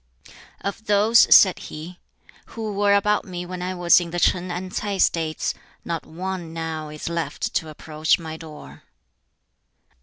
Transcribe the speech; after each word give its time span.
"Of 0.61 0.87
those," 0.87 1.27
said 1.29 1.59
he, 1.59 1.99
"who 2.47 2.73
were 2.73 2.95
about 2.95 3.23
me 3.23 3.45
when 3.45 3.61
I 3.61 3.75
was 3.75 4.01
in 4.01 4.09
the 4.09 4.19
Ch'in 4.19 4.49
and 4.49 4.71
Ts'ai 4.73 4.97
States, 4.99 5.53
not 5.85 6.07
one 6.07 6.53
now 6.53 6.89
is 6.89 7.07
left 7.07 7.53
to 7.53 7.69
approach 7.69 8.17
my 8.17 8.35
door." 8.35 8.81